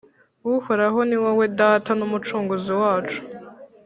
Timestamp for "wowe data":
1.23-1.89